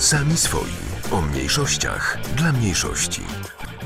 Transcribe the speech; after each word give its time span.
Sami 0.00 0.36
swoi. 0.36 0.70
O 1.12 1.20
mniejszościach 1.20 2.18
dla 2.36 2.52
mniejszości. 2.52 3.20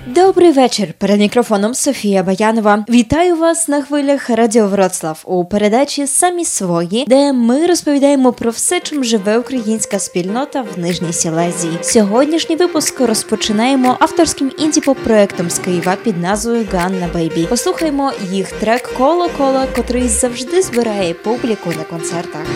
Добрий 0.07 0.53
вечір. 0.53 0.95
Перед 0.99 1.21
мікрофоном 1.21 1.75
Софія 1.75 2.23
Баянова. 2.23 2.85
Вітаю 2.89 3.37
вас 3.37 3.69
на 3.69 3.83
хвилях 3.83 4.31
Радіо 4.31 4.69
Вроцлав 4.69 5.23
у 5.25 5.45
передачі 5.45 6.07
Самі 6.07 6.45
свої, 6.45 7.05
де 7.09 7.33
ми 7.33 7.67
розповідаємо 7.67 8.33
про 8.33 8.51
все, 8.51 8.81
чим 8.81 9.05
живе 9.05 9.39
українська 9.39 9.99
спільнота 9.99 10.65
в 10.75 10.79
Нижній 10.79 11.13
Сілезії. 11.13 11.79
Сьогоднішній 11.83 12.57
випуск 12.57 13.01
розпочинаємо 13.01 13.97
авторським 14.01 14.53
інді-поп 14.59 14.95
проектом 14.95 15.51
з 15.51 15.59
Києва 15.59 15.97
під 16.05 16.21
назвою 16.21 16.67
Ганна 16.73 17.09
Бейбі. 17.15 17.47
Послухаймо 17.47 18.13
їх 18.31 18.53
трек 18.53 18.93
Коло 18.97 19.29
Коло, 19.39 19.65
котрий 19.77 20.09
завжди 20.09 20.63
збирає 20.63 21.15
публіку 21.15 21.71
на 21.71 21.85
концертах. 21.85 22.47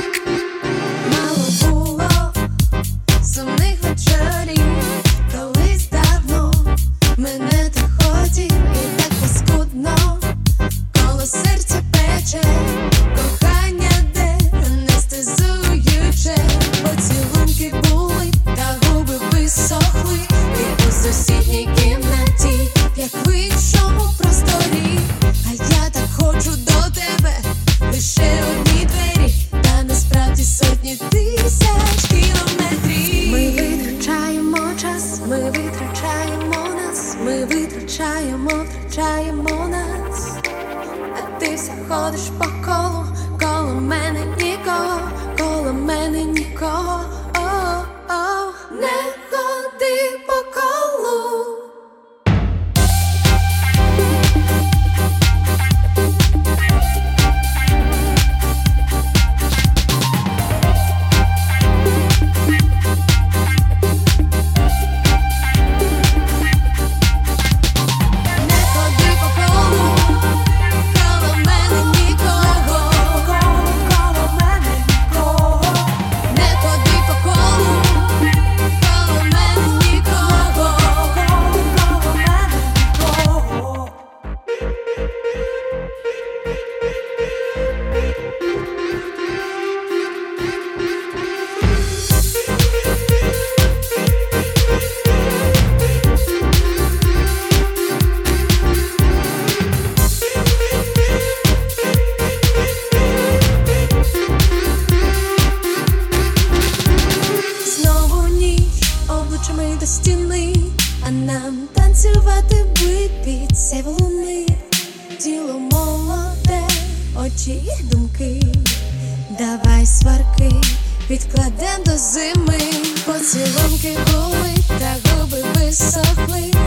Відкладем 121.11 121.83
до 121.87 121.99
зими. 121.99 122.59
Поцілунки 123.07 123.99
були, 124.13 124.55
та 124.79 125.11
губи 125.11 125.45
висохли. 125.55 126.58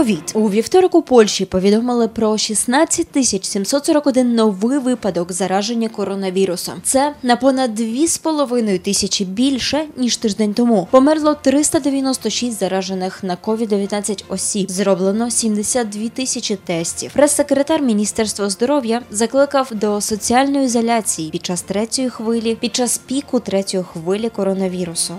Ковід 0.00 0.32
у 0.34 0.50
вівторок 0.50 0.94
у 0.94 1.02
Польщі 1.02 1.44
повідомили 1.44 2.08
про 2.08 2.38
16 2.38 3.08
тисяч 3.08 3.44
741 3.44 4.34
новий 4.34 4.78
випадок 4.78 5.32
зараження 5.32 5.88
коронавірусом. 5.88 6.74
Це 6.82 7.14
на 7.22 7.36
понад 7.36 7.80
2,5 7.80 8.78
тисячі 8.78 9.24
більше 9.24 9.84
ніж 9.96 10.16
тиждень 10.16 10.54
тому. 10.54 10.88
Померло 10.90 11.34
396 11.34 12.58
заражених 12.58 13.24
на 13.24 13.36
COVID-19 13.36 14.24
осіб. 14.28 14.70
Зроблено 14.70 15.30
72 15.30 16.08
тисячі 16.08 16.56
тестів. 16.56 17.12
Прес-секретар 17.12 17.82
Міністерства 17.82 18.50
здоров'я 18.50 19.02
закликав 19.10 19.68
до 19.72 20.00
соціальної 20.00 20.64
ізоляції 20.64 21.30
під 21.30 21.46
час 21.46 21.62
третьої 21.62 22.08
хвилі, 22.08 22.54
під 22.60 22.76
час 22.76 22.98
піку 22.98 23.40
третьої 23.40 23.84
хвилі 23.84 24.28
коронавірусу. 24.28 25.14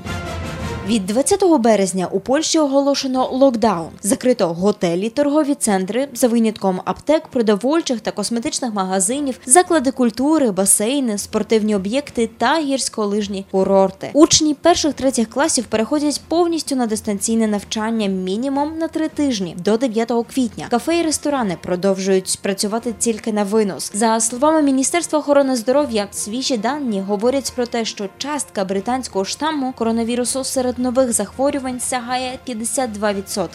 Від 0.87 1.05
20 1.05 1.43
березня 1.59 2.07
у 2.11 2.19
Польщі 2.19 2.59
оголошено 2.59 3.29
локдаун. 3.31 3.89
Закрито 4.01 4.47
готелі, 4.47 5.09
торгові 5.09 5.55
центри 5.55 6.07
за 6.13 6.27
винятком 6.27 6.81
аптек, 6.85 7.27
продовольчих 7.27 8.01
та 8.01 8.11
косметичних 8.11 8.73
магазинів, 8.73 9.39
заклади 9.45 9.91
культури, 9.91 10.51
басейни, 10.51 11.17
спортивні 11.17 11.75
об'єкти 11.75 12.29
та 12.37 12.59
гірськолижні 12.61 13.45
курорти. 13.51 14.09
Учні 14.13 14.53
перших 14.53 14.93
третіх 14.93 15.29
класів 15.29 15.65
переходять 15.65 16.21
повністю 16.27 16.75
на 16.75 16.85
дистанційне 16.85 17.47
навчання 17.47 18.07
мінімум 18.07 18.77
на 18.77 18.87
три 18.87 19.07
тижні 19.07 19.55
до 19.65 19.77
9 19.77 20.11
квітня. 20.33 20.67
Кафе 20.69 20.99
і 20.99 21.03
ресторани 21.03 21.57
продовжують 21.63 22.39
працювати 22.41 22.93
тільки 22.99 23.33
на 23.33 23.43
винос. 23.43 23.91
За 23.93 24.19
словами 24.19 24.61
Міністерства 24.61 25.19
охорони 25.19 25.55
здоров'я, 25.55 26.07
свіжі 26.11 26.57
дані 26.57 27.01
говорять 27.01 27.53
про 27.55 27.65
те, 27.65 27.85
що 27.85 28.09
частка 28.17 28.65
британського 28.65 29.25
штаму 29.25 29.73
коронавірусу 29.77 30.43
серед 30.43 30.70
нових 30.79 31.13
захворювань 31.13 31.79
сягає 31.79 32.39
52%. 32.47 33.47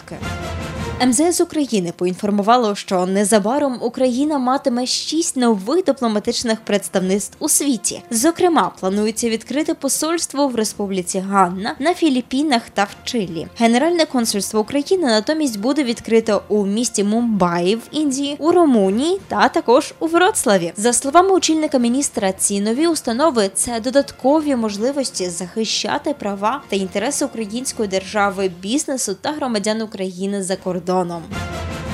МЗС 1.05 1.41
України 1.41 1.93
поінформувало, 1.97 2.75
що 2.75 3.05
незабаром 3.05 3.77
Україна 3.81 4.37
матиме 4.37 4.85
шість 4.85 5.37
нових 5.37 5.85
дипломатичних 5.85 6.59
представництв 6.61 7.35
у 7.39 7.49
світі. 7.49 8.01
Зокрема, 8.11 8.71
планується 8.79 9.29
відкрити 9.29 9.73
посольство 9.73 10.47
в 10.47 10.55
Республіці 10.55 11.19
Ганна 11.19 11.75
на 11.79 11.93
Філіппінах 11.93 12.61
та 12.73 12.83
в 12.83 12.95
Чилі. 13.03 13.47
Генеральне 13.57 14.05
консульство 14.05 14.59
України 14.59 15.07
натомість 15.07 15.59
буде 15.59 15.83
відкрито 15.83 16.41
у 16.47 16.65
місті 16.65 17.03
Мумбаї 17.03 17.75
в 17.75 17.81
Індії, 17.91 18.35
у 18.39 18.51
Румунії 18.51 19.19
та 19.27 19.49
також 19.49 19.93
у 19.99 20.07
Вроцлаві. 20.07 20.73
За 20.77 20.93
словами 20.93 21.29
очільника 21.29 21.77
міністра, 21.77 22.31
ці 22.31 22.61
нові 22.61 22.87
установи 22.87 23.49
це 23.53 23.79
додаткові 23.79 24.55
можливості 24.55 25.29
захищати 25.29 26.13
права 26.19 26.61
та 26.69 26.75
інтереси 26.75 27.25
української 27.25 27.89
держави, 27.89 28.51
бізнесу 28.61 29.15
та 29.21 29.31
громадян 29.31 29.81
України 29.81 30.43
за 30.43 30.55
кордоном. 30.55 30.86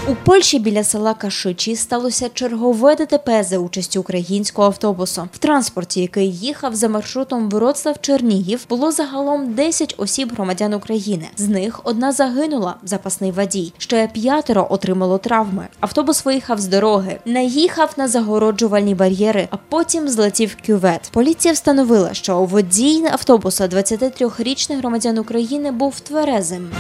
У 0.07 0.15
Польщі 0.15 0.59
біля 0.59 0.83
села 0.83 1.13
Кашичі 1.13 1.75
сталося 1.75 2.29
чергове 2.33 2.95
ДТП 2.95 3.43
за 3.43 3.57
участю 3.57 3.99
українського 3.99 4.67
автобусу. 4.67 5.27
В 5.33 5.37
транспорті, 5.37 6.01
який 6.01 6.31
їхав 6.31 6.75
за 6.75 6.89
маршрутом 6.89 7.49
Вроцлав 7.49 8.01
Чернігів, 8.01 8.65
було 8.69 8.91
загалом 8.91 9.53
10 9.53 9.95
осіб 9.97 10.33
громадян 10.33 10.73
України. 10.73 11.27
З 11.37 11.47
них 11.47 11.81
одна 11.83 12.11
загинула, 12.11 12.75
запасний 12.83 13.31
водій. 13.31 13.73
Ще 13.77 14.07
п'ятеро 14.13 14.67
отримало 14.69 15.17
травми. 15.17 15.67
Автобус 15.79 16.25
виїхав 16.25 16.59
з 16.59 16.67
дороги, 16.67 17.19
наїхав 17.25 17.93
на 17.97 18.07
загороджувальні 18.07 18.95
бар'єри, 18.95 19.47
а 19.51 19.57
потім 19.69 20.09
злетів 20.09 20.57
кювет. 20.67 21.09
Поліція 21.13 21.53
встановила, 21.53 22.13
що 22.13 22.43
водій 22.43 23.05
автобуса 23.11 23.67
23-річний 23.67 24.77
громадян 24.77 25.17
України 25.17 25.71
був 25.71 25.99
тверезим. 25.99 26.71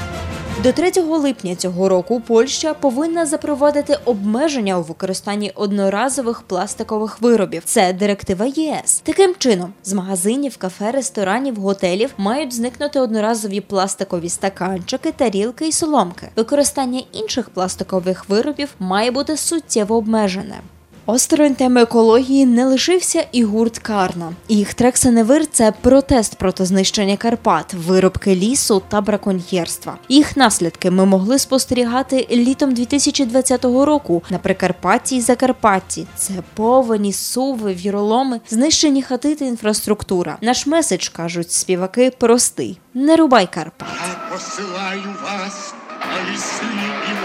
До 0.63 0.71
3 0.71 0.91
липня 1.01 1.55
цього 1.55 1.89
року 1.89 2.21
Польща 2.27 2.73
повинна 2.73 3.25
запровадити 3.25 3.97
обмеження 4.05 4.79
у 4.79 4.81
використанні 4.81 5.51
одноразових 5.55 6.41
пластикових 6.41 7.21
виробів. 7.21 7.61
Це 7.65 7.93
директива 7.93 8.45
ЄС. 8.45 9.01
Таким 9.05 9.35
чином, 9.37 9.73
з 9.83 9.93
магазинів, 9.93 10.57
кафе, 10.57 10.91
ресторанів, 10.91 11.55
готелів 11.55 12.13
мають 12.17 12.53
зникнути 12.53 12.99
одноразові 12.99 13.61
пластикові 13.61 14.29
стаканчики, 14.29 15.11
тарілки 15.11 15.67
і 15.67 15.71
соломки. 15.71 16.29
Використання 16.35 17.01
інших 17.11 17.49
пластикових 17.49 18.29
виробів 18.29 18.69
має 18.79 19.11
бути 19.11 19.37
суттєво 19.37 19.95
обмежене. 19.95 20.55
Осторонь 21.05 21.55
теми 21.55 21.81
екології 21.81 22.45
не 22.45 22.65
лишився 22.65 23.25
і 23.31 23.43
гурт 23.43 23.79
Карна. 23.79 24.33
Їх 24.49 24.73
трек 24.73 24.97
Сеневир 24.97 25.47
це 25.47 25.73
протест 25.81 26.35
проти 26.35 26.65
знищення 26.65 27.17
Карпат, 27.17 27.73
виробки 27.73 28.35
лісу 28.35 28.81
та 28.89 29.01
браконьєрства. 29.01 29.97
Їх 30.09 30.37
наслідки 30.37 30.91
ми 30.91 31.05
могли 31.05 31.39
спостерігати 31.39 32.27
літом 32.31 32.73
2020 32.73 33.65
року 33.65 34.23
на 34.29 34.37
Прикарпатті 34.37 35.15
і 35.15 35.21
Закарпатті. 35.21 36.07
Це 36.15 36.33
повені, 36.53 37.13
суви, 37.13 37.73
віроломи, 37.73 38.41
знищені 38.49 39.01
хати 39.01 39.35
та 39.35 39.45
інфраструктура. 39.45 40.37
Наш 40.41 40.67
меседж 40.67 41.07
кажуть 41.07 41.51
співаки 41.51 42.11
простий: 42.19 42.79
не 42.93 43.15
рубай 43.15 43.47
Карпат. 43.51 43.87
Я 44.07 44.35
посилаю 44.35 45.15
вас 45.23 45.73
на 45.99 46.33
ліси 46.33 46.65
і 47.11 47.22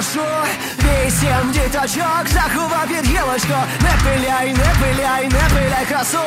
прошу 0.00 0.26
Вісім 0.78 1.52
діточок 1.52 2.24
заховав 2.32 2.86
під 2.88 3.06
гілочку. 3.06 3.58
Не 3.80 3.92
пиляй, 4.04 4.52
не 4.52 4.70
пиляй, 4.80 5.24
не 5.24 5.44
пиляй 5.54 5.84
красу 5.88 6.18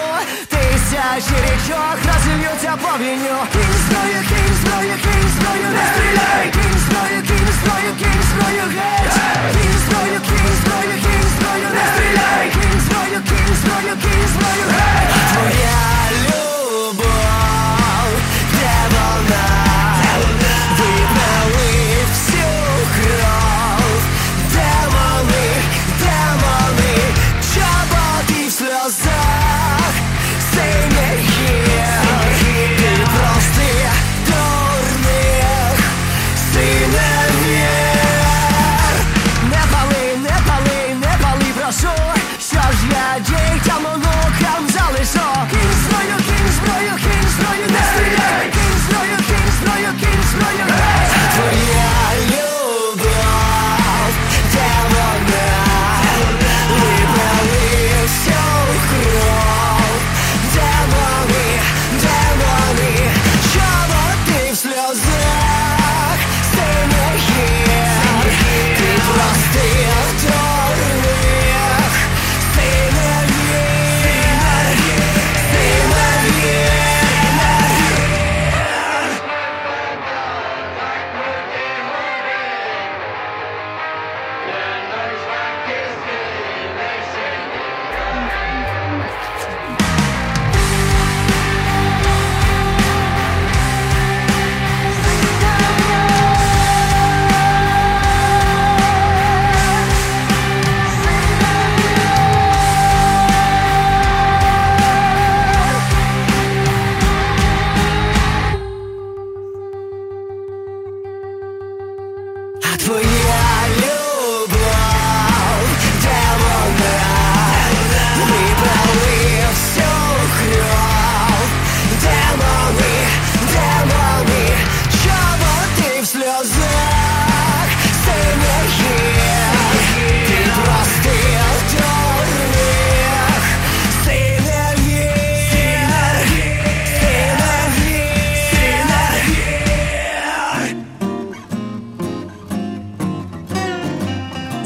Тисячі 0.50 1.36
річок 1.46 1.98
розільються 2.08 2.74
по 2.82 3.04
війню 3.04 3.38
Кінь 3.54 3.76
зброю, 3.84 4.20
кінь 4.30 4.56
зброю, 4.62 4.94
кінь 5.04 5.30
зброю, 5.36 5.70
не 5.78 5.84
стріляй. 5.92 6.46
Кінь 6.56 6.80
зброю, 6.86 7.22
кінь 7.28 7.52
зброю, 7.58 7.92
кінь 8.00 8.24
зброю, 8.30 8.64
геть. 8.76 9.14
Кінь 9.54 9.80
зброю, 9.86 10.20
кінь 10.28 10.56
зброю, 10.62 10.96
кінь 11.04 11.30
зброю, 11.36 11.68
не 11.78 11.84
стріляй. 11.94 12.46
Кінь 12.54 12.82
зброю, 12.86 13.20
кінь 13.30 13.56
зброю, 13.62 13.94
кінь 14.04 14.28
зброю, 14.34 14.66
геть. 14.76 15.14
Твоя 15.34 16.03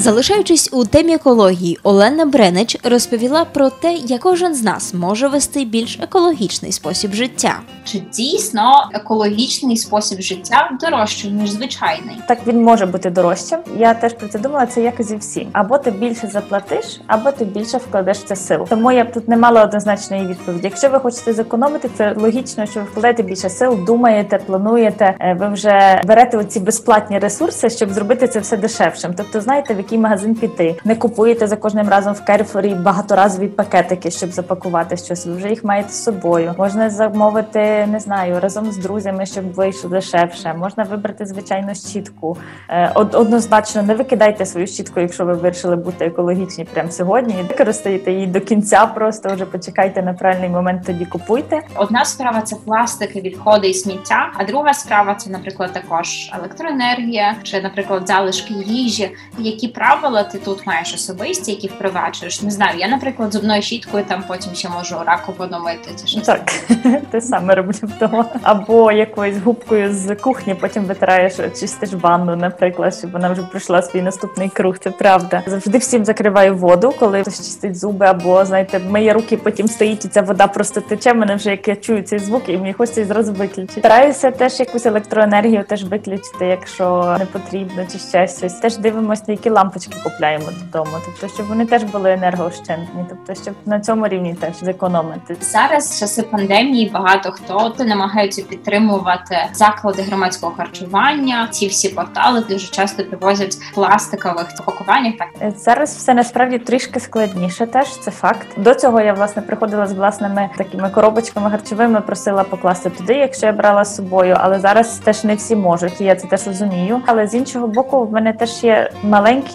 Залишаючись 0.08 0.70
у 0.74 0.86
темі 0.86 1.14
екології, 1.14 1.80
Олена 1.84 2.26
Бренич 2.26 2.78
розповіла 2.84 3.46
про 3.46 3.70
те, 3.70 3.94
як 3.94 4.22
кожен 4.22 4.56
з 4.56 4.64
нас 4.64 4.94
може 4.94 5.28
вести 5.28 5.66
більш 5.66 6.00
екологічний 6.02 6.72
спосіб 6.72 7.14
життя. 7.14 7.60
Чи 7.84 8.00
дійсно 8.14 8.90
екологічний 8.94 9.78
спосіб 9.78 10.22
життя 10.22 10.72
дорожчий 10.82 11.32
ніж 11.32 11.50
звичайний? 11.50 12.16
Так 12.28 12.40
він 12.48 12.64
може 12.64 12.86
бути 12.86 13.10
дорожчим. 13.10 13.60
Я 13.78 13.94
теж 13.94 14.14
про 14.14 14.28
це 14.28 14.40
думала. 14.40 14.66
Це 14.66 14.82
як 14.82 15.00
і 15.00 15.04
зі 15.04 15.16
всім. 15.16 15.48
Або 15.54 15.78
ти 15.78 15.92
більше 15.92 16.28
заплатиш, 16.34 17.02
або 17.08 17.32
ти 17.32 17.46
більше 17.46 17.78
вкладеш 17.78 18.18
це 18.24 18.36
сил. 18.36 18.68
Тому 18.70 18.92
я 18.92 19.04
б 19.04 19.12
тут 19.12 19.28
не 19.28 19.38
мала 19.38 19.64
однозначної 19.64 20.28
відповіді. 20.28 20.62
Якщо 20.64 20.90
ви 20.90 21.00
хочете 21.00 21.34
зекономити, 21.34 21.90
це 21.98 22.14
логічно, 22.18 22.66
що 22.66 22.80
ви 22.80 22.86
вкладаєте 22.86 23.24
більше 23.24 23.50
сил, 23.50 23.78
думаєте, 23.86 24.38
плануєте. 24.46 25.16
е, 25.20 25.38
Ви 25.40 25.50
вже 25.50 26.02
берете 26.06 26.38
оці 26.38 26.60
безплатні 26.60 27.20
ресурси, 27.20 27.70
щоб 27.70 27.90
зробити 27.90 28.28
це 28.28 28.40
все 28.40 28.58
дешевшим. 28.58 29.14
Тобто, 29.18 29.42
знаєте, 29.42 29.74
в 29.74 29.78
який 29.98 30.04
магазин 30.04 30.36
піти. 30.36 30.76
Не 30.86 30.96
купуєте 30.96 31.48
за 31.48 31.56
кожним 31.56 31.90
разом 31.90 32.14
в 32.14 32.26
Керфорі 32.26 32.76
багаторазові 32.76 33.48
пакетики, 33.48 34.12
щоб 34.12 34.32
запакувати 34.32 34.98
щось. 34.98 35.26
Ви 35.26 35.36
вже 35.36 35.50
їх 35.50 35.64
маєте 35.64 35.90
з 35.90 36.04
собою. 36.04 36.54
Можна 36.58 36.90
замовити, 36.90 37.88
не 37.88 38.00
знаю, 38.00 38.40
разом 38.40 38.72
з 38.72 38.78
друзями, 38.78 39.26
щоб 39.26 39.54
вийшло 39.54 39.90
дешевше. 39.90 40.54
Можна 40.54 40.84
вибрати 40.84 41.26
звичайну 41.26 41.76
щітку. 41.76 42.38
Е, 42.70 42.92
Однозначно, 42.96 43.84
не 43.84 43.96
викидайте 43.96 44.46
свою 44.46 44.68
щітку, 44.68 45.00
якщо 45.00 45.26
ви 45.26 45.34
вирішили 45.34 45.76
бути 45.76 46.06
екологічні 46.06 46.66
прямо 46.66 46.92
сьогодні. 46.92 47.36
Використайте 47.50 48.12
її 48.12 48.28
до 48.28 48.42
кінця, 48.42 48.86
просто 48.86 49.30
вже 49.34 49.46
почекайте 49.46 50.02
на 50.02 50.14
правильний 50.14 50.50
момент, 50.50 50.84
тоді 50.86 51.06
купуйте. 51.06 51.62
Одна 51.76 52.06
справа 52.06 52.42
це 52.42 52.56
пластики, 52.56 53.22
відходи 53.22 53.70
і 53.70 53.74
сміття, 53.74 54.32
а 54.38 54.44
друга 54.44 54.74
справа 54.74 55.16
це, 55.16 55.30
наприклад, 55.30 55.74
також 55.74 56.32
електроенергія 56.40 57.36
чи, 57.44 57.62
наприклад, 57.62 58.08
залишки 58.08 58.54
їжі. 58.54 59.12
Які 59.38 59.68
правила 59.88 60.24
ти 60.24 60.38
тут 60.38 60.68
маєш 60.68 60.94
особисті, 60.94 61.52
які 61.52 61.68
впроваджуєш? 61.68 62.42
Не 62.42 62.52
знаю. 62.52 62.80
Я, 62.80 62.88
наприклад, 62.88 63.34
зубною 63.34 63.62
щіткою 63.62 64.04
там 64.04 64.24
потім 64.28 64.56
ще 64.56 64.70
можу 64.70 64.96
раковину 65.06 65.52
домити. 65.52 65.92
Чи 66.02 66.08
щось 66.08 66.26
Так, 66.26 66.54
те 67.12 67.22
саме 67.22 67.56
роблю 67.56 67.74
вдома. 67.84 68.26
Або 68.44 68.92
якоюсь 68.92 69.38
губкою 69.38 69.94
з 69.94 70.16
кухні, 70.16 70.54
потім 70.56 70.84
витираєш, 70.84 71.36
чистиш 71.36 71.94
ванну, 71.94 72.36
наприклад, 72.36 72.96
щоб 72.96 73.12
вона 73.12 73.30
вже 73.30 73.42
пройшла 73.42 73.82
свій 73.82 74.02
наступний 74.02 74.50
круг. 74.50 74.78
Це 74.78 74.90
правда. 74.90 75.44
Завжди 75.48 75.78
всім 75.78 76.06
закриваю 76.06 76.56
воду, 76.56 76.94
коли 77.00 77.22
хтось 77.22 77.38
чистить 77.38 77.80
зуби, 77.80 78.06
або 78.06 78.46
знаєте, 78.46 78.80
миє 78.80 79.14
руки, 79.14 79.38
потім 79.38 79.68
стоїть 79.68 80.06
і 80.06 80.08
ця 80.08 80.22
вода 80.22 80.48
просто 80.48 80.82
тече. 80.82 81.14
Мене 81.14 81.36
вже 81.36 81.50
як 81.50 81.68
я 81.68 81.76
чую 81.76 82.04
цей 82.04 82.20
звук, 82.20 82.50
і 82.50 82.58
мені 82.58 82.74
хочеться 82.74 83.06
зразу 83.06 83.34
виключити. 83.34 83.82
Стараюся 83.82 84.32
теж 84.32 84.60
якусь 84.60 84.86
електроенергію 84.86 85.64
теж 85.64 85.84
виключити, 85.84 86.46
якщо 86.46 87.16
не 87.20 87.26
потрібно, 87.26 87.86
чи 87.92 88.00
ще 88.00 88.28
щось. 88.28 88.54
Теж 88.54 88.78
дивимося, 88.78 89.24
які 89.28 89.50
лампочки 89.68 89.96
купляємо 90.04 90.46
додому. 90.46 90.98
Тобто, 91.06 91.36
щоб 91.36 91.48
вони 91.48 91.66
теж 91.66 91.84
були 91.84 92.12
енергоощадні. 92.12 93.06
Тобто, 93.10 93.42
щоб 93.42 93.54
на 93.66 93.80
цьому 93.80 94.08
рівні 94.08 94.34
теж 94.34 94.56
зекономити. 94.62 95.38
Зараз 95.42 96.00
часи 96.00 96.22
пандемії 96.22 96.90
багато 96.94 97.32
хто 97.32 97.70
то 97.70 97.84
намагаються 97.84 98.42
підтримувати 98.42 99.38
заклади 99.54 100.02
громадського 100.02 100.54
харчування. 100.58 101.48
Ці 101.52 101.68
всі 101.68 101.90
портали 101.90 102.44
дуже 102.50 102.72
часто 102.72 103.04
привозять 103.04 103.58
пластикових 103.74 104.48
пакуваннях. 104.66 105.14
Так 105.18 105.28
Е, 105.42 105.54
Зараз 105.58 105.98
все 105.98 106.14
насправді 106.14 106.60
трішки 106.60 107.00
складніше. 107.00 107.66
Теж 107.66 107.88
це 107.88 108.12
факт. 108.12 108.48
До 108.58 108.76
цього 108.76 109.02
я 109.02 109.14
власне 109.14 109.42
приходила 109.42 109.88
з 109.88 109.94
власними 109.94 110.50
такими 110.58 110.90
коробочками 110.90 111.52
харчовими, 111.52 112.02
просила 112.02 112.44
покласти 112.44 112.90
туди, 112.90 113.14
якщо 113.14 113.46
я 113.46 113.52
брала 113.52 113.86
з 113.86 113.96
собою. 113.96 114.36
Але 114.40 114.60
зараз 114.60 114.98
теж 114.98 115.24
не 115.24 115.36
всі 115.36 115.56
можуть, 115.56 116.02
і 116.02 116.04
я 116.04 116.16
це 116.16 116.28
теж 116.28 116.48
розумію. 116.48 117.02
Але 117.06 117.28
з 117.28 117.36
іншого 117.36 117.68
боку, 117.68 118.06
в 118.06 118.12
мене 118.12 118.34
теж 118.34 118.64
є 118.64 118.92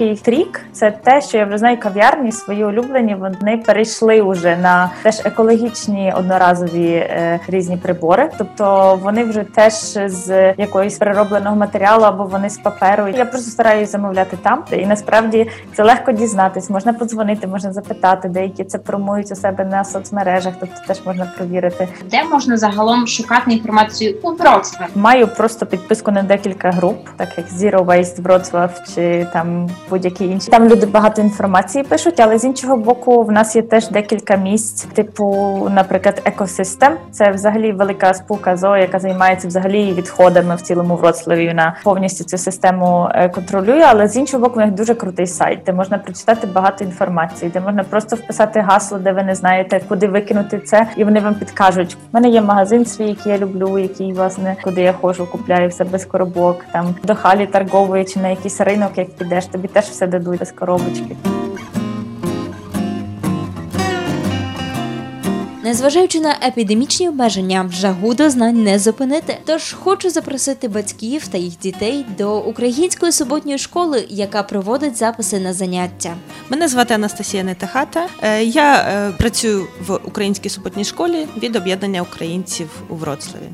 маленький 0.03 0.25
трік. 0.25 0.61
Це 0.73 0.91
те, 0.91 1.21
що 1.21 1.39
я 1.39 1.45
вже 1.45 1.59
знаю, 1.59 1.77
кав'ярні 1.81 2.33
свої 2.33 2.65
улюблені. 2.65 3.15
Вони 3.15 3.63
перейшли 3.67 4.23
вже 4.23 4.57
на 4.57 4.91
теж 5.03 5.21
екологічні 5.25 6.13
одноразові 6.17 6.89
е, 6.89 7.41
різні 7.49 7.77
прибори. 7.77 8.31
Тобто 8.39 8.99
вони 9.03 9.25
вже 9.25 9.45
теж 9.45 9.73
з 10.07 10.55
якоїсь 10.59 10.99
переробленого 10.99 11.57
матеріалу 11.57 12.05
або 12.05 12.25
вони 12.25 12.51
з 12.51 12.59
паперу. 12.59 13.09
Я 13.09 13.25
просто 13.25 13.51
стараюся 13.51 13.93
замовляти 13.93 14.39
там. 14.43 14.65
І 14.73 14.87
насправді 14.87 15.51
це 15.77 15.83
легко 15.83 16.13
дізнатись. 16.13 16.71
Можна 16.71 16.93
подзвонити, 16.93 17.47
можна 17.47 17.73
запитати, 17.73 18.29
деякі 18.29 18.65
це 18.65 18.79
промують 18.79 19.33
у 19.33 19.35
себе 19.35 19.65
на 19.65 19.85
соцмережах, 19.85 20.55
тобто 20.61 20.77
теж 20.87 21.07
можна 21.07 21.33
провірити. 21.37 21.89
де 22.11 22.25
можна 22.25 22.57
загалом 22.57 23.07
шукати 23.07 23.53
інформацію 23.53 24.17
у 24.23 24.31
Вроцлаві? 24.31 24.91
Маю 24.95 25.29
просто 25.29 25.67
підписку 25.67 26.11
на 26.11 26.23
декілька 26.23 26.71
груп, 26.71 27.09
так 27.17 27.29
як 27.37 27.47
Zero 27.47 27.85
Waste 27.85 28.23
Wrocław 28.23 28.95
чи 28.95 29.27
там 29.33 29.71
будь-які 29.93 30.25
інші. 30.27 30.51
Там 30.51 30.69
люди 30.69 30.87
багато 30.87 31.23
інформації 31.23 31.85
пишуть, 31.85 32.21
але 32.21 32.39
з 32.39 32.45
іншого 32.45 32.77
боку, 32.77 33.23
в 33.23 33.33
нас 33.33 33.57
є 33.57 33.63
теж 33.63 33.89
декілька 33.89 34.37
місць, 34.37 34.85
типу, 34.85 35.27
наприклад, 35.75 36.23
екосистем. 36.25 36.97
Це 37.11 37.31
взагалі 37.31 37.73
велика 37.73 38.15
спілка 38.15 38.57
ЗОО, 38.57 38.77
яка 38.77 38.99
займається 38.99 39.49
взагалі 39.49 39.93
відходами 39.93 40.55
в 40.55 40.61
цілому 40.61 40.97
Вроцлаві. 40.97 41.49
Вона 41.49 41.77
повністю 41.85 42.25
цю 42.25 42.39
систему 42.39 43.09
е, 43.15 43.29
контролює. 43.29 43.85
Але 43.89 44.09
з 44.09 44.17
іншого 44.17 44.43
боку, 44.43 44.61
у 44.61 44.63
них 44.63 44.75
дуже 44.75 44.95
крутий 44.95 45.27
сайт, 45.27 45.61
де 45.67 45.73
можна 45.73 45.99
прочитати 45.99 46.47
багато 46.47 46.85
інформації, 46.85 47.51
де 47.55 47.61
можна 47.61 47.85
просто 47.85 48.17
вписати 48.17 48.61
гасло, 48.61 48.99
де 48.99 49.13
ви 49.13 49.23
не 49.23 49.35
знаєте, 49.35 49.81
куди 49.89 50.07
викинути 50.07 50.59
це, 50.59 50.87
і 50.97 51.05
вони 51.05 51.21
вам 51.21 51.35
підкажуть. 51.35 51.97
У 52.13 52.17
мене 52.17 52.29
є 52.29 52.43
магазин 52.43 52.85
свій, 52.87 53.09
який 53.09 53.33
я 53.33 53.39
люблю, 53.39 53.79
який 53.79 54.13
власне 54.13 54.57
куди 54.65 54.83
я 54.83 54.93
ходжу, 54.93 55.29
купляю 55.33 55.69
все 55.69 55.85
без 55.85 56.05
коробок. 56.05 56.65
Там 56.73 56.95
до 57.05 57.15
халі 57.15 57.47
торгової 57.47 58.05
чи 58.05 58.21
на 58.21 58.29
якийсь 58.29 58.61
ринок, 58.61 58.91
як 58.97 59.11
підеш, 59.11 59.47
тобі 59.47 59.69
теж 59.69 59.82
все 59.91 60.07
дадуть 60.07 60.39
без 60.39 60.53
коробочки. 60.53 61.17
Незважаючи 65.65 66.21
на 66.21 66.37
епідемічні 66.47 67.09
обмеження, 67.09 67.71
жагу 67.73 68.15
до 68.15 68.31
знань 68.31 68.63
не 68.63 68.79
зупинити. 68.79 69.39
Тож 69.45 69.73
хочу 69.73 70.11
запросити 70.11 70.69
батьків 70.69 71.29
та 71.29 71.39
їх 71.39 71.59
дітей 71.59 72.07
до 72.19 72.41
української 72.41 73.13
суботньої 73.13 73.59
школи, 73.59 74.07
яка 74.09 74.43
проводить 74.43 74.97
записи 74.97 75.41
на 75.41 75.53
заняття. 75.53 76.15
Мене 76.49 76.69
звати 76.69 76.95
Анастасія 76.95 77.43
Нетахата. 77.43 78.07
Е, 78.23 78.45
Я 78.45 78.77
е, 78.77 79.13
працюю 79.19 79.67
в 79.87 79.99
українській 80.05 80.49
суботній 80.49 80.85
школі 80.85 81.27
від 81.43 81.57
об'єднання 81.57 82.03
українців 82.03 82.69
у 82.89 82.95
Вроцлаві. 82.95 83.49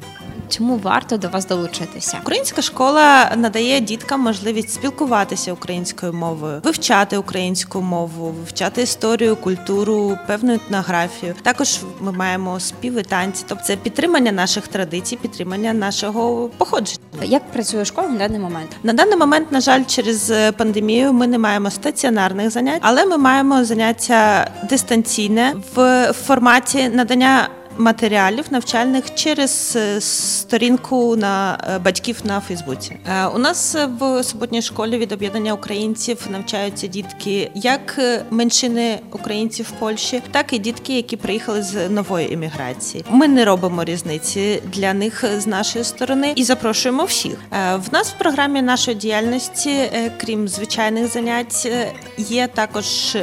Чому 0.49 0.77
варто 0.77 1.17
до 1.17 1.29
вас 1.29 1.47
долучитися? 1.47 2.19
Українська 2.23 2.63
школа 2.63 3.33
надає 3.37 3.81
діткам 3.81 4.21
можливість 4.21 4.71
спілкуватися 4.71 5.53
українською 5.53 6.13
мовою, 6.13 6.61
вивчати 6.65 7.17
українську 7.17 7.81
мову, 7.81 8.27
вивчати 8.27 8.83
історію, 8.83 9.37
культуру, 9.37 10.19
певну 10.27 10.55
етнографію. 10.55 11.35
Також 11.43 11.79
ми 12.01 12.13
маємо 12.13 12.61
співи, 12.61 13.03
танці, 13.03 13.45
тобто 13.49 13.65
це 13.65 13.77
підтримання 13.77 14.33
наших 14.33 14.69
традицій, 14.69 15.17
підтримання 15.17 15.73
нашого 15.73 16.51
походження. 16.57 16.99
Як 17.23 17.51
працює 17.53 17.85
школа 17.85 18.09
на 18.09 18.19
даний 18.19 18.39
момент? 18.39 18.71
На 18.83 18.93
даний 18.93 19.17
момент, 19.17 19.53
на 19.53 19.61
жаль, 19.61 19.85
через 19.87 20.31
е, 20.31 20.53
пандемію 20.53 21.13
ми 21.13 21.27
не 21.27 21.39
маємо 21.39 21.71
стаціонарних 21.71 22.51
занять, 22.51 22.81
але 22.85 23.07
ми 23.07 23.17
маємо 23.17 23.65
заняття 23.65 24.51
дистанційне 24.69 25.55
в 25.75 26.13
форматі 26.13 26.89
надання. 26.89 27.49
Матеріалів 27.79 28.45
навчальних 28.51 29.15
через 29.15 29.77
е, 29.77 30.01
сторінку 30.01 31.17
на 31.17 31.59
е, 31.75 31.79
батьків 31.79 32.21
на 32.25 32.41
Фейсбуці. 32.41 32.97
Е, 33.09 33.27
У 33.27 33.39
нас 33.39 33.77
в 34.01 34.25
суботній 34.25 34.63
школі 34.63 34.99
від 34.99 35.13
об'єднання 35.13 35.53
українців 35.53 36.27
навчаються 36.31 36.87
дітки 36.87 37.51
як 37.55 38.01
меншини 38.31 39.01
українців 39.13 39.67
в 39.77 39.81
Польщі, 39.81 40.23
так 40.31 40.53
і 40.53 40.59
дітки, 40.59 40.97
які 40.97 41.17
приїхали 41.17 41.63
з 41.63 41.89
нової 41.89 42.33
еміграції. 42.33 43.05
Ми 43.11 43.29
не 43.29 43.45
робимо 43.45 43.85
різниці 43.85 44.63
для 44.65 44.95
них 44.95 45.25
з 45.39 45.47
нашої 45.47 45.85
сторони 45.85 46.33
і 46.37 46.45
запрошуємо 46.45 47.05
всіх. 47.05 47.39
В 47.75 47.93
нас 47.93 48.11
в 48.11 48.19
програмі 48.19 48.63
нашої 48.63 48.97
діяльності, 48.97 49.91
крім 50.21 50.49
звичайних 50.49 51.13
занять, 51.13 51.73
є 52.19 52.47
також 52.47 53.17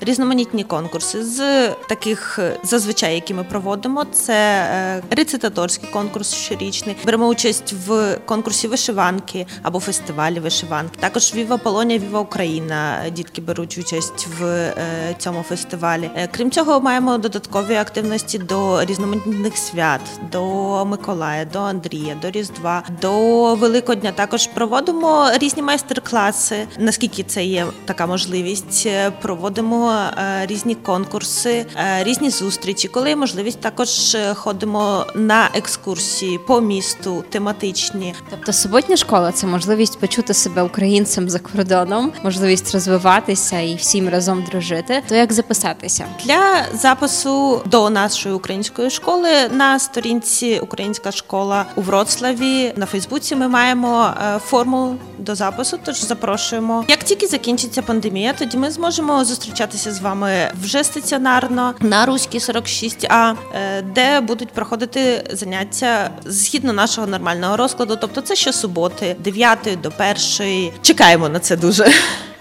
різноманітні 0.00 0.64
конкурси 0.64 1.24
з 1.24 1.68
таких 1.68 2.38
зазвичай, 2.62 3.14
які 3.14 3.34
ми 3.34 3.44
проводимо. 3.44 3.95
Це 4.04 4.34
е, 4.34 5.02
рецитаторський 5.10 5.88
конкурс 5.90 6.34
щорічний. 6.34 6.96
Беремо 7.04 7.26
участь 7.26 7.74
в 7.86 8.18
конкурсі 8.24 8.68
вишиванки 8.68 9.46
або 9.62 9.80
фестивалі 9.80 10.40
вишиванки. 10.40 10.98
Також 11.00 11.34
Віва 11.34 11.56
Полонія, 11.56 11.98
Віва 11.98 12.20
Україна. 12.20 13.02
Дітки 13.12 13.40
беруть 13.40 13.78
участь 13.78 14.28
в 14.38 14.44
е, 14.44 14.74
цьому 15.18 15.42
фестивалі. 15.42 16.10
Е, 16.16 16.28
Крім 16.32 16.50
цього, 16.50 16.80
маємо 16.80 17.18
додаткові 17.18 17.74
активності 17.74 18.38
до 18.38 18.84
різноманітних 18.84 19.56
свят, 19.56 20.00
до 20.32 20.84
Миколая, 20.84 21.44
до 21.44 21.58
Андрія, 21.58 22.16
до 22.22 22.30
Різдва, 22.30 22.82
до 23.02 23.54
Великодня. 23.54 24.12
Також 24.12 24.46
проводимо 24.46 25.28
різні 25.34 25.62
майстер-класи. 25.62 26.66
Наскільки 26.78 27.22
це 27.22 27.44
є 27.44 27.66
така 27.84 28.06
можливість, 28.06 28.88
проводимо 29.22 30.00
різні 30.42 30.74
конкурси, 30.74 31.66
різні 32.00 32.30
зустрічі, 32.30 32.88
коли 32.88 33.08
є 33.08 33.16
можливість 33.16 33.60
також 33.60 33.85
також 33.86 34.14
е, 34.14 34.34
ходимо 34.34 35.06
на 35.14 35.50
екскурсії 35.54 36.38
по 36.38 36.60
місту, 36.60 37.24
тематичні. 37.28 38.14
Тобто 38.30 38.52
суботня 38.52 38.96
школа 38.96 39.32
це 39.32 39.46
можливість 39.46 39.98
почути 39.98 40.34
себе 40.34 40.62
українцем 40.62 41.30
за 41.30 41.38
кордоном, 41.38 42.12
можливість 42.24 42.74
розвиватися 42.74 43.60
і 43.60 43.74
всім 43.74 44.08
разом 44.08 44.42
дружити. 44.50 45.02
То 45.08 45.14
як 45.14 45.32
записатися? 45.32 46.04
Для 46.24 46.64
запису 46.74 47.62
до 47.66 47.90
нашої 47.90 48.34
української 48.34 48.90
школи 48.90 49.28
на 49.52 49.78
сторінці 49.78 50.60
Українська 50.62 51.12
школа 51.12 51.64
у 51.76 51.80
Вроцлаві 51.80 52.72
на 52.76 52.86
Фейсбуці 52.86 53.36
ми 53.36 53.48
маємо 53.48 54.10
е, 54.34 54.38
форму 54.38 54.96
до 55.18 55.34
запису. 55.34 55.78
Тож 55.84 56.04
запрошуємо. 56.04 56.84
Як 56.88 57.04
тільки 57.04 57.26
закінчиться 57.26 57.82
пандемія, 57.82 58.32
тоді 58.32 58.56
ми 58.56 58.70
зможемо 58.70 59.24
зустрічатися 59.24 59.92
з 59.92 60.00
вами 60.00 60.50
вже 60.62 60.84
стаціонарно 60.84 61.74
на 61.80 62.06
Руській 62.06 62.38
46А, 62.38 63.34
е, 63.54 63.75
де 63.82 64.20
будуть 64.20 64.48
проходити 64.48 65.24
заняття 65.32 66.10
згідно 66.24 66.72
нашого 66.72 67.06
нормального 67.06 67.56
розкладу. 67.56 67.96
Тобто, 68.00 68.20
це 68.20 68.36
щосуботи, 68.36 69.16
9 69.18 69.58
до 69.82 69.92
1. 70.38 70.72
Чекаємо 70.82 71.28
на 71.28 71.38
це 71.38 71.56
дуже. 71.56 71.92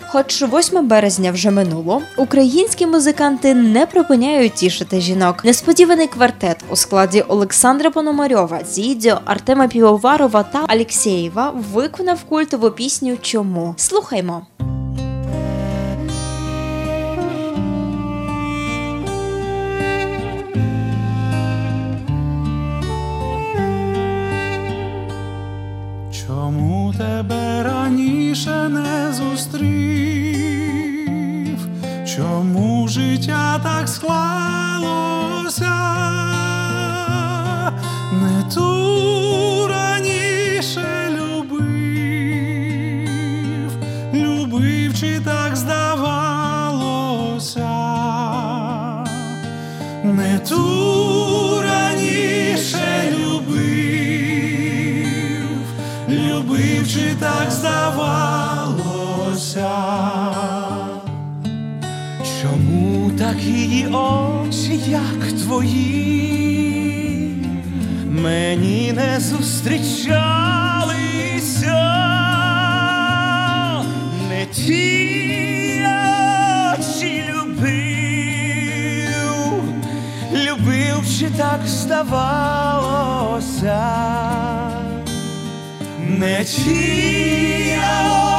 Хоч 0.07 0.43
8 0.43 0.87
березня 0.87 1.31
вже 1.31 1.51
минуло, 1.51 2.01
українські 2.17 2.87
музиканти 2.87 3.53
не 3.53 3.85
припиняють 3.85 4.53
тішити 4.53 5.01
жінок. 5.01 5.45
Несподіваний 5.45 6.07
квартет 6.07 6.57
у 6.69 6.75
складі 6.75 7.21
Олександра 7.21 7.91
Пономарьова, 7.91 8.59
Зідзьо, 8.65 9.21
Артема 9.25 9.67
Півоварова 9.67 10.43
та 10.43 10.65
Алєксєєва 10.67 11.53
виконав 11.73 12.23
культову 12.23 12.71
пісню 12.71 13.17
Чому 13.21 13.73
слухаймо. 13.77 14.45
Раніше 28.35 28.69
не 28.69 29.13
зустрів? 29.13 29.67
Чому 32.15 32.87
життя 32.87 33.59
так 33.63 33.89
склалося? 33.89 35.75
Не 38.13 38.43
ту 38.55 39.67
раніше 39.67 41.09
любив, 41.17 41.71
любив 44.13 44.99
чи 44.99 45.19
так 45.19 45.55
здавалося? 45.55 46.09
Не 50.03 50.39
ту 50.49 51.61
раніше 51.61 53.13
любив, 53.17 54.27
любив 56.09 56.87
чи 56.93 57.15
так 57.19 57.51
здавалося. 57.51 58.24
Такі 63.45 63.87
очі, 63.87 64.79
як 64.87 65.31
твої, 65.43 66.65
мені 68.09 68.93
не 68.95 69.19
зустрічалися, 69.19 70.15
не 74.29 74.45
ті 74.45 75.85
очі 76.77 77.23
любив, 77.29 78.63
любив 80.33 81.03
чи 81.19 81.29
так 81.37 81.59
здавалося, 81.65 82.69
не 85.99 86.45
ті 86.45 87.75
очі 87.77 88.34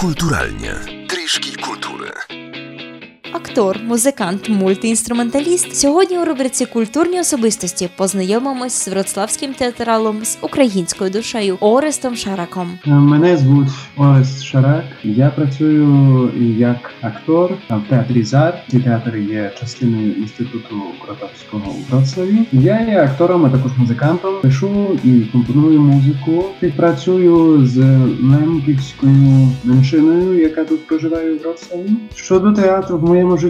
kulturalnie. 0.00 0.99
Актор, 3.60 3.78
музикант, 3.84 4.48
мультиінструменталіст. 4.48 5.76
Сьогодні 5.76 6.18
у 6.18 6.24
рубриці 6.24 6.66
Культурні 6.66 7.20
особистості 7.20 7.88
познайомимось 7.96 8.84
з 8.84 8.88
вроцлавським 8.88 9.54
театралом 9.54 10.24
з 10.24 10.38
українською 10.40 11.10
душею 11.10 11.56
Орестом 11.60 12.16
Шараком. 12.16 12.78
Мене 12.86 13.36
звуть 13.36 13.68
Орест 13.96 14.44
Шарак. 14.44 14.84
Я 15.04 15.30
працюю 15.30 16.30
як 16.58 16.90
актор 17.00 17.52
в 17.70 17.88
театрі 17.88 18.22
ЗАР. 18.22 18.64
Цей 18.70 18.80
театр 18.80 19.16
є 19.16 19.52
частиною 19.60 20.12
інституту 20.12 20.82
Кротовського 21.04 21.62
у 21.70 21.92
Вроцлаві. 21.92 22.38
Я 22.52 22.80
є 22.80 23.00
актором, 23.02 23.46
а 23.46 23.50
також 23.50 23.72
музикантом. 23.76 24.34
Пишу 24.42 24.98
і 25.04 25.20
компоную 25.20 25.80
музику. 25.80 26.44
Співпрацюю 26.58 27.66
з 27.66 27.78
лемківською 28.22 29.48
меншиною, 29.64 30.40
яка 30.40 30.64
тут 30.64 30.86
проживає 30.86 31.32
у 31.32 31.38
Вроцлаві. 31.38 31.90
Щодо 32.14 32.52
театру 32.52 32.98
в 32.98 33.04
моєму 33.04 33.38
житті, 33.38 33.49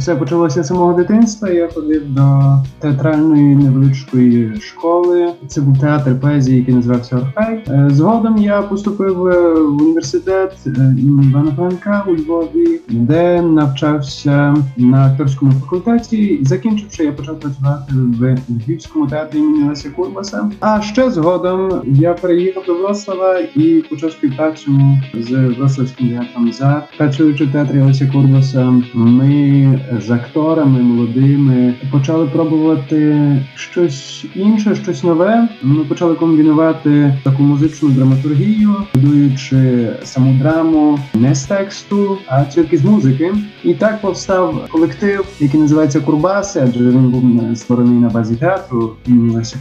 це 0.00 0.16
почалося 0.16 0.62
з 0.62 0.66
самого 0.66 0.92
дитинства. 0.92 1.48
Я 1.48 1.68
ходив 1.68 2.14
до 2.14 2.54
театральної 2.78 3.54
невеличкої 3.54 4.60
школи. 4.60 5.28
Це 5.46 5.60
був 5.60 5.80
театр 5.80 6.20
поезії, 6.20 6.58
який 6.58 6.74
називався 6.74 7.16
Орфей. 7.16 7.64
Е, 7.68 7.88
Згодом 7.90 8.36
я 8.36 8.62
поступив 8.62 9.26
е, 9.26 9.54
в 9.54 9.82
університет 9.82 10.52
е, 10.66 10.70
імені 10.98 11.28
Івана 11.28 11.52
Франка 11.56 12.04
у 12.08 12.16
Львові, 12.16 12.80
де 12.88 13.42
навчався 13.42 14.56
на 14.76 15.06
акторському 15.06 15.52
факультеті. 15.52 16.38
Закінчивши, 16.42 17.04
я 17.04 17.12
почав 17.12 17.40
працювати 17.40 17.92
в 17.94 18.36
Львівському 18.48 19.06
театрі 19.06 19.38
імені 19.38 19.68
Леся 19.68 19.90
Курбаса. 19.90 20.50
А 20.60 20.80
ще 20.80 21.10
згодом 21.10 21.82
я 21.84 22.14
переїхав 22.14 22.64
до 22.66 22.74
Вроцлава 22.74 23.38
і 23.38 23.84
почав 23.90 24.12
співпрацю 24.12 24.70
з 25.14 25.30
Вроцлавським 25.30 26.08
театром 26.08 26.52
за 26.52 26.82
працюючи 26.98 27.44
в 27.44 27.52
театрі 27.52 27.80
Леся 27.80 28.10
Курбаса. 28.12 28.72
Ми 29.08 29.80
з 30.06 30.10
акторами 30.10 30.82
молодими 30.82 31.74
почали 31.92 32.26
пробувати 32.26 33.26
щось 33.54 34.26
інше, 34.34 34.76
щось 34.82 35.04
нове. 35.04 35.48
Ми 35.62 35.84
почали 35.84 36.14
комбінувати 36.14 37.18
таку 37.24 37.42
музичну 37.42 37.88
драматургію, 37.88 38.74
будуючи 38.94 39.88
саму 40.04 40.38
драму 40.38 40.98
не 41.14 41.34
з 41.34 41.44
тексту, 41.44 42.18
а 42.26 42.44
тільки 42.44 42.78
з 42.78 42.84
музики. 42.84 43.34
І 43.64 43.74
так 43.74 44.00
повстав 44.00 44.68
колектив, 44.70 45.24
який 45.40 45.60
називається 45.60 46.00
Курбаси, 46.00 46.60
адже 46.64 46.90
він 46.90 47.10
був 47.10 47.56
створений 47.56 47.98
на 47.98 48.08
базі 48.08 48.36
театру 48.36 48.92
імені 49.06 49.36
Леся. 49.36 49.56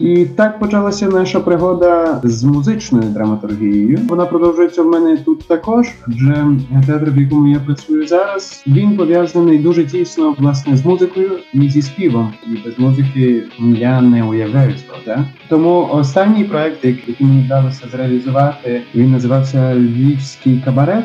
І 0.00 0.24
так 0.24 0.58
почалася 0.58 1.08
наша 1.08 1.40
пригода 1.40 2.20
з 2.24 2.44
музичною 2.44 3.08
драматургією. 3.08 3.98
Вона 4.08 4.26
продовжується 4.26 4.82
в 4.82 4.86
мене 4.86 5.16
тут 5.16 5.48
також, 5.48 5.86
адже 6.08 6.46
театр, 6.86 7.10
в 7.10 7.20
якому 7.20 7.48
я 7.48 7.60
працюю 7.60 8.06
зараз, 8.06 8.64
він 8.66 8.96
пов'язаний 8.96 9.58
дуже 9.58 9.84
тісно 9.84 10.34
власне 10.38 10.76
з 10.76 10.84
музикою 10.84 11.30
і 11.52 11.70
зі 11.70 11.82
співом. 11.82 12.32
І 12.46 12.56
без 12.64 12.78
музики 12.78 13.42
я 13.58 14.00
не 14.00 14.24
уявляю. 14.24 14.74
Так? 15.04 15.20
Тому 15.48 15.88
останній 15.92 16.44
проект, 16.44 16.84
який 16.84 17.16
мені 17.20 17.42
вдалося 17.42 17.88
зреалізувати, 17.90 18.82
він 18.94 19.10
називався 19.10 19.74
Львівський 19.74 20.62
кабарет. 20.64 21.04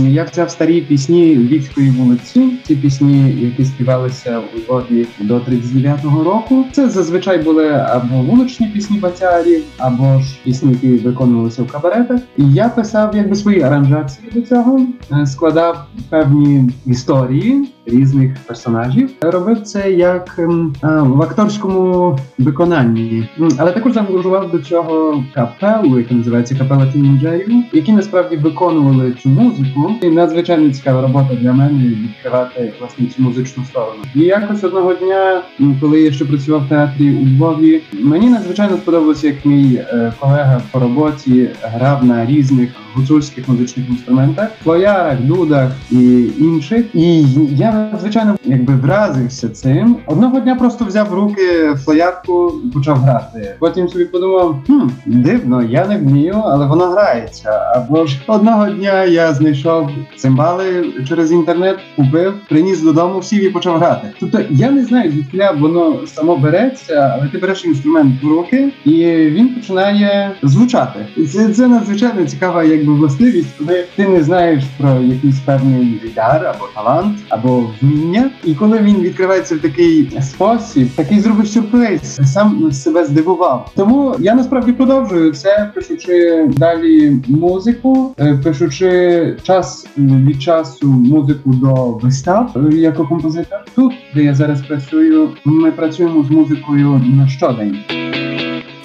Я 0.00 0.24
взяв 0.24 0.50
старі 0.50 0.80
пісні 0.80 1.36
Львівської 1.36 1.90
вулиці. 1.90 2.52
Ці 2.66 2.76
пісні, 2.76 3.34
які 3.40 3.64
співалися 3.64 4.38
у 4.38 4.58
Львові 4.58 5.06
до 5.20 5.38
39-го 5.38 6.24
року. 6.24 6.64
Це 6.72 6.90
зазвичай 6.90 7.38
були 7.38 7.68
або 7.68 8.22
вуличні 8.22 8.66
пісні 8.66 8.98
бацярів, 8.98 9.62
або 9.78 10.20
ж 10.20 10.38
пісні, 10.44 10.72
які 10.72 10.88
виконувалися 10.88 11.62
в 11.62 11.66
кабаретах. 11.66 12.20
І 12.36 12.52
я 12.52 12.68
писав 12.68 13.16
якби 13.16 13.36
свої 13.36 13.62
аранжації 13.62 14.28
до 14.34 14.40
цього, 14.42 14.80
е, 15.12 15.26
складав 15.26 15.86
певні 16.08 16.70
історії 16.86 17.68
різних 17.86 18.36
персонажів. 18.46 19.10
Робив 19.20 19.62
це 19.62 19.92
як 19.92 20.34
ем, 20.38 20.74
в 20.82 21.22
акторському 21.22 22.18
виконанні, 22.38 23.28
але 23.58 23.72
також 23.72 23.92
заангажував 23.92 24.50
до 24.50 24.58
цього 24.58 25.24
капелу, 25.34 25.98
яка 25.98 26.14
називається 26.14 26.54
капела 26.54 26.86
тінейджерів, 26.86 27.64
які 27.72 27.92
насправді 27.92 28.36
виконували 28.36 29.12
цю 29.22 29.28
музику. 29.28 29.90
І 30.02 30.08
надзвичайно 30.08 30.70
цікава 30.70 31.02
робота 31.02 31.34
для 31.40 31.52
мене 31.52 31.84
відкривати 31.84 32.72
власне 32.80 33.06
цю 33.06 33.22
музичну 33.22 33.64
сторону. 33.64 34.02
І 34.14 34.20
якось 34.20 34.64
одного 34.64 34.94
дня, 34.94 35.42
коли 35.80 36.00
я 36.00 36.12
ще 36.12 36.24
працював 36.24 36.66
в 36.66 36.68
театрі 36.68 37.10
у 37.10 37.26
Львові, 37.26 37.82
мені 37.92 38.28
надзвичайно 38.28 38.76
сподобалося, 38.76 39.26
як 39.26 39.44
мій 39.44 39.74
е, 39.74 40.12
колега 40.20 40.60
по 40.70 40.78
роботі 40.78 41.48
грав 41.62 42.04
на 42.04 42.26
різних 42.26 42.70
гуцульських 42.94 43.48
музичних 43.48 43.88
інструментах, 43.88 44.50
флоярах, 44.64 45.20
дудах 45.20 45.72
і 45.90 46.28
інших. 46.38 46.86
І 46.94 47.22
я 47.50 47.69
надзвичайно 47.72 48.36
якби 48.44 48.74
вразився 48.74 49.48
цим. 49.48 49.96
Одного 50.06 50.40
дня 50.40 50.54
просто 50.54 50.84
взяв 50.84 51.14
руки 51.14 51.74
флоярку 51.84 52.52
почав 52.74 52.96
грати. 52.96 53.54
Потім 53.58 53.88
собі 53.88 54.04
подумав: 54.04 54.56
хм, 54.66 54.88
дивно, 55.06 55.62
я 55.62 55.86
не 55.86 55.98
вмію, 55.98 56.42
але 56.44 56.66
воно 56.66 56.84
грається. 56.84 57.50
Або 57.74 58.06
ж 58.06 58.20
одного 58.26 58.70
дня 58.70 59.04
я 59.04 59.34
знайшов 59.34 59.90
цимбали 60.16 60.92
через 61.08 61.32
інтернет, 61.32 61.78
купив, 61.96 62.34
приніс 62.48 62.82
додому, 62.82 63.22
сів 63.22 63.44
і 63.44 63.50
почав 63.50 63.78
грати. 63.78 64.08
Тобто 64.20 64.40
я 64.50 64.70
не 64.70 64.84
знаю, 64.84 65.10
звідки 65.10 65.48
воно 65.58 66.06
само 66.06 66.36
береться, 66.36 67.16
але 67.18 67.28
ти 67.28 67.38
береш 67.38 67.64
інструмент 67.64 68.22
в 68.22 68.28
руки, 68.28 68.72
і 68.84 69.06
він 69.06 69.48
починає 69.54 70.32
звучати. 70.42 71.06
Це, 71.32 71.48
це 71.48 71.66
надзвичайно 71.66 72.26
цікава 72.26 72.64
якби 72.64 72.92
властивість, 72.92 73.58
коли 73.58 73.84
ти 73.96 74.08
не 74.08 74.22
знаєш 74.22 74.64
про 74.78 74.94
якийсь 75.00 75.40
певний 75.40 76.00
дар 76.14 76.46
або 76.46 76.68
талант, 76.74 77.18
або 77.28 77.59
вміння. 77.82 78.30
І 78.44 78.54
коли 78.54 78.78
він 78.78 78.96
відкривається 78.96 79.54
в 79.54 79.58
такий 79.58 80.18
спосіб, 80.22 80.88
такий 80.96 81.20
зробив 81.20 81.48
сюрприз, 81.48 82.20
сам 82.24 82.72
себе 82.72 83.04
здивував. 83.04 83.70
Тому 83.76 84.16
я 84.18 84.34
насправді 84.34 84.72
продовжую 84.72 85.32
це, 85.32 85.70
пишучи 85.74 86.48
далі 86.56 87.16
музику, 87.28 88.14
е, 88.20 88.40
пишучи 88.44 89.36
час 89.42 89.86
від 89.98 90.42
часу 90.42 90.86
музику 90.86 91.50
до 91.52 91.90
вистав 91.92 92.56
е, 92.56 92.76
як 92.76 92.96
композитор. 92.96 93.58
Тут, 93.74 93.92
де 94.14 94.24
я 94.24 94.34
зараз 94.34 94.62
працюю, 94.62 95.28
ми 95.44 95.72
працюємо 95.72 96.24
з 96.24 96.30
музикою 96.30 97.02
на 97.16 97.28
щодень. 97.28 97.78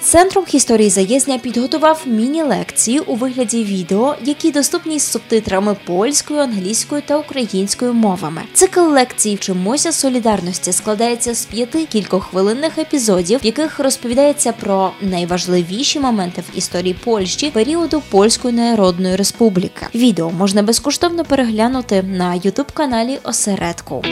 Центром 0.06 0.44
історії 0.52 0.90
заєзня 0.90 1.38
підготував 1.38 2.02
міні-лекції 2.06 2.98
у 2.98 3.14
вигляді 3.14 3.64
відео, 3.64 4.14
які 4.24 4.52
доступні 4.52 4.98
з 4.98 5.10
субтитрами 5.10 5.76
польською, 5.86 6.40
англійською 6.40 7.02
та 7.06 7.16
українською 7.18 7.94
мовами. 7.94 8.42
Цикл 8.52 8.80
лекцій 8.80 9.34
«Вчимося 9.34 9.92
солідарності 9.92 10.72
складається 10.72 11.34
з 11.34 11.44
п'яти 11.44 11.86
кількохвилинних 11.86 12.78
епізодів, 12.78 13.40
в 13.42 13.46
яких 13.46 13.78
розповідається 13.78 14.52
про 14.52 14.90
найважливіші 15.00 16.00
моменти 16.00 16.40
в 16.40 16.58
історії 16.58 16.96
Польщі 17.04 17.50
періоду 17.50 18.02
Польської 18.10 18.54
Народної 18.54 19.16
Республіки. 19.16 19.86
Відео 19.94 20.30
можна 20.30 20.62
безкоштовно 20.62 21.24
переглянути 21.24 22.02
на 22.02 22.34
ютуб 22.34 22.72
каналі 22.72 23.18
Осередку. 23.22 24.04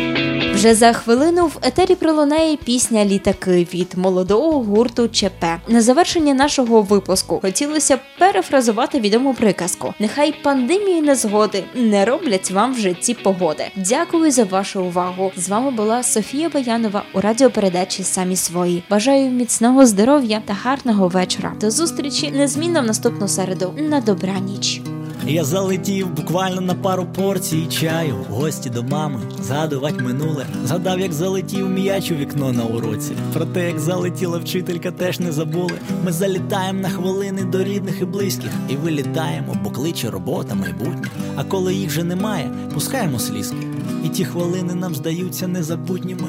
Вже 0.54 0.74
за 0.74 0.92
хвилину 0.92 1.46
в 1.46 1.58
етері 1.62 1.94
пролунає 1.94 2.56
пісня 2.56 3.04
Літаки 3.04 3.66
від 3.74 3.88
молодого 3.96 4.62
гурту 4.62 5.08
ЧП. 5.08 5.44
Завершення 5.84 6.34
нашого 6.34 6.82
випуску 6.82 7.40
хотілося 7.40 7.96
б 7.96 8.00
перефразувати 8.18 9.00
відому 9.00 9.34
приказку: 9.34 9.94
нехай 9.98 10.34
пандемії 10.42 11.02
незгоди 11.02 11.64
не 11.74 12.04
роблять 12.04 12.50
вам 12.50 12.74
в 12.74 12.78
житті 12.78 13.14
погоди. 13.14 13.64
Дякую 13.76 14.30
за 14.30 14.44
вашу 14.44 14.84
увагу. 14.84 15.32
З 15.36 15.48
вами 15.48 15.70
була 15.70 16.02
Софія 16.02 16.48
Баянова 16.48 17.02
у 17.14 17.20
радіопередачі 17.20 18.02
Самі 18.02 18.36
свої. 18.36 18.82
Бажаю 18.90 19.30
міцного 19.30 19.86
здоров'я 19.86 20.42
та 20.44 20.54
гарного 20.54 21.08
вечора. 21.08 21.52
До 21.60 21.70
зустрічі 21.70 22.30
незмінно 22.30 22.82
в 22.82 22.86
наступну 22.86 23.28
середу. 23.28 23.74
На 23.78 24.00
добраніч. 24.00 24.80
Я 25.26 25.44
залетів 25.44 26.10
буквально 26.10 26.60
на 26.60 26.74
пару 26.74 27.06
порцій 27.06 27.66
чаю, 27.66 28.14
в 28.30 28.32
гості 28.32 28.70
до 28.70 28.82
мами, 28.82 29.20
згадувать 29.42 30.00
минуле. 30.00 30.46
Згадав, 30.64 31.00
як 31.00 31.12
залетів 31.12 31.68
м'яч 31.68 32.10
у 32.10 32.14
вікно 32.14 32.52
на 32.52 32.64
уроці. 32.64 33.12
Про 33.32 33.44
те, 33.44 33.68
як 33.68 33.80
залетіла 33.80 34.38
вчителька, 34.38 34.90
теж 34.90 35.20
не 35.20 35.32
забули. 35.32 35.72
Ми 36.04 36.12
залітаємо 36.12 36.80
на 36.80 36.88
хвилини 36.88 37.44
до 37.44 37.64
рідних 37.64 38.00
і 38.00 38.04
близьких, 38.04 38.50
і 38.68 38.76
вилітаємо, 38.76 39.56
бо 39.64 39.70
кличе 39.70 40.10
робота, 40.10 40.54
майбутнє. 40.54 41.08
А 41.36 41.44
коли 41.44 41.74
їх 41.74 41.90
вже 41.90 42.04
немає, 42.04 42.50
пускаємо 42.74 43.18
слізки. 43.18 43.66
І 44.04 44.08
ті 44.08 44.24
хвилини 44.24 44.74
нам 44.74 44.94
здаються 44.94 45.48
незабутніми. 45.48 46.28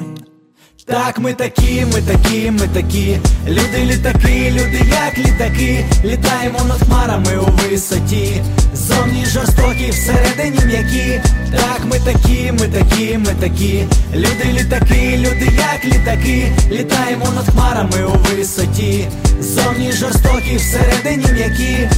Так, 0.84 1.18
ми 1.18 1.34
такі, 1.34 1.86
ми 1.92 2.02
такі, 2.02 2.50
ми 2.50 2.68
такі. 2.74 3.18
Люди 3.48 3.84
літаки, 3.84 4.50
люди 4.50 4.82
як 4.90 5.18
літаки. 5.18 5.84
Літаємо 6.04 6.58
над 6.68 6.78
хмарами 6.78 7.38
у 7.38 7.70
висоті. 7.70 8.42
Зовні 8.74 9.26
жорстокі, 9.26 9.90
всередині 9.90 10.66
м'які. 10.66 11.20
Так, 11.50 11.80
ми 11.84 11.98
такі, 11.98 12.52
ми 12.52 12.68
такі, 12.68 13.18
ми 13.18 13.34
такі. 13.40 13.84
Люди 14.14 14.44
літаки, 14.52 15.16
люди 15.16 15.52
як 15.56 15.84
літаки. 15.84 16.52
Літаємо 16.70 17.26
над 17.34 17.48
хмарами 17.48 18.04
у 18.04 18.36
висоті. 18.36 19.08
Зовні 19.40 19.92
жорстокі, 19.92 20.56
всередині 20.56 21.32
м'які. 21.32 21.88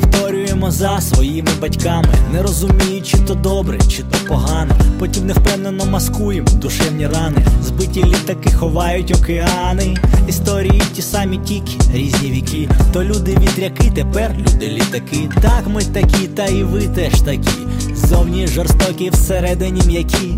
Повторюємо 0.00 0.70
за 0.70 1.00
своїми 1.00 1.50
батьками, 1.60 2.08
не 2.32 2.42
розуміючи, 2.42 3.18
то 3.18 3.34
добре, 3.34 3.78
чи 3.88 4.02
то 4.02 4.18
погано. 4.28 4.74
Потім 4.98 5.26
невпевнено 5.26 5.86
маскуємо 5.86 6.48
душевні 6.54 7.06
рани. 7.06 7.36
Збиті 7.62 8.04
літаки 8.04 8.52
ховають 8.52 9.10
океани. 9.10 9.96
Історії 10.28 10.82
ті 10.94 11.02
самі 11.02 11.38
тільки, 11.38 11.72
різні 11.92 12.30
віки. 12.30 12.68
То 12.92 13.04
люди 13.04 13.36
вітряки, 13.40 13.92
тепер 13.94 14.36
люди 14.38 14.68
літаки. 14.68 15.30
Так 15.42 15.62
ми 15.66 15.82
такі, 15.82 16.26
та 16.26 16.46
і 16.46 16.62
ви 16.62 16.80
теж 16.80 17.20
такі. 17.20 17.58
Зовні 17.94 18.46
жорстокі, 18.46 19.10
всередині 19.10 19.82
м'які. 19.86 20.34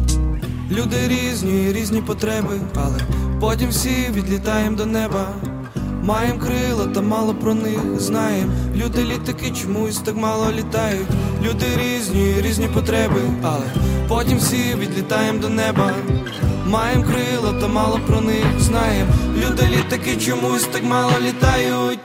Люди 0.71 0.97
різні, 1.09 1.73
різні 1.73 2.01
потреби, 2.01 2.61
але 2.75 2.99
потім 3.41 3.69
всі 3.69 3.91
відлітаємо 4.15 4.77
до 4.77 4.87
неба. 4.87 5.29
Маєм 6.03 6.39
крила, 6.39 6.87
та 6.95 7.01
мало 7.01 7.35
про 7.35 7.55
них 7.55 8.01
знаєм. 8.01 8.53
Люди 8.77 9.05
літаки 9.05 9.51
чомусь 9.51 9.99
так 9.99 10.17
мало 10.17 10.53
літають. 10.53 11.09
Люди 11.43 11.67
різні, 11.77 12.35
різні 12.41 12.67
потреби, 12.67 13.21
але 13.43 13.67
потім 14.09 14.39
всі 14.39 14.75
відлітаємо 14.79 15.39
до 15.39 15.49
неба. 15.49 15.93
Маєм 16.67 17.03
крила, 17.03 17.61
та 17.61 17.69
мало 17.69 18.01
про 18.07 18.21
них 18.21 18.45
знаєм. 18.59 19.09
Люди 19.37 19.63
літаки 19.77 20.17
чомусь 20.17 20.65
так 20.65 20.85
мало 20.85 21.13
літають. 21.21 21.99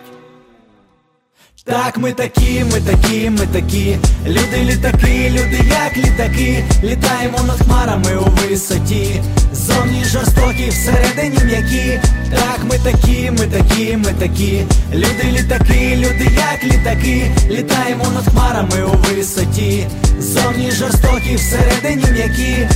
Так, 1.67 1.97
ми 1.97 2.13
такі, 2.13 2.63
ми 2.71 2.82
такі, 2.82 3.30
ми 3.30 3.47
такі. 3.54 3.97
Люди 4.28 4.58
літаки, 4.63 5.30
люди 5.30 5.60
як 5.69 5.97
літаки. 5.97 6.63
Літаємо 6.84 7.38
над 7.47 7.58
хмарами 7.58 8.17
у 8.17 8.49
висоті. 8.49 9.21
Зовні 9.54 10.04
жорстокі, 10.06 10.69
всередині 10.69 11.45
м'які. 11.45 11.99
Так, 12.32 12.60
ми 12.69 12.78
такі, 12.78 13.32
ми 13.32 13.47
такі, 13.47 13.97
ми 13.97 14.13
такі. 14.19 14.63
Люди 14.93 15.23
літаки, 15.32 15.95
люди 15.95 16.32
як 16.36 16.63
літаки. 16.63 17.32
Літаємо 17.49 18.06
над 18.13 18.28
хмарами 18.34 18.84
у 18.84 19.15
висоті. 19.15 19.88
Зовні 20.19 20.71
жорстокі, 20.71 21.36
всередині 21.36 22.06
м'які. 22.12 22.67